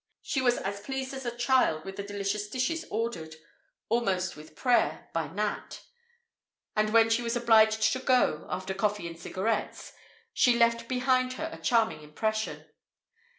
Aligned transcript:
She 0.23 0.41
was 0.41 0.57
as 0.57 0.79
pleased 0.81 1.13
as 1.13 1.27
a 1.27 1.37
child 1.37 1.85
with 1.85 1.95
the 1.95 2.01
delicious 2.01 2.49
dishes 2.49 2.85
ordered, 2.89 3.35
almost 3.87 4.35
with 4.35 4.55
prayer, 4.55 5.11
by 5.13 5.27
Nat; 5.27 5.83
and 6.75 6.91
when 6.91 7.11
she 7.11 7.21
was 7.21 7.35
obliged 7.35 7.83
to 7.93 7.99
go, 7.99 8.47
after 8.49 8.73
coffee 8.73 9.05
and 9.05 9.19
cigarettes, 9.19 9.93
she 10.33 10.57
left 10.57 10.87
behind 10.87 11.33
her 11.33 11.51
a 11.53 11.59
charming 11.61 12.01
impression. 12.01 12.65